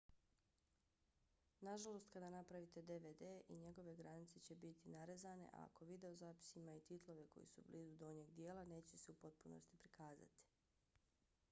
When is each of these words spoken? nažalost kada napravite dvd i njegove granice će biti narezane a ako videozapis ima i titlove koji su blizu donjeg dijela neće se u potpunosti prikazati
nažalost 1.67 2.07
kada 2.13 2.29
napravite 2.35 2.81
dvd 2.81 3.29
i 3.49 3.57
njegove 3.57 3.95
granice 3.95 4.39
će 4.39 4.55
biti 4.55 4.89
narezane 4.89 5.49
a 5.53 5.63
ako 5.65 5.85
videozapis 5.85 6.55
ima 6.55 6.73
i 6.75 6.81
titlove 6.91 7.27
koji 7.27 7.45
su 7.45 7.63
blizu 7.67 7.95
donjeg 7.95 8.31
dijela 8.31 8.65
neće 8.65 8.97
se 8.97 9.11
u 9.11 9.15
potpunosti 9.15 9.77
prikazati 9.77 10.47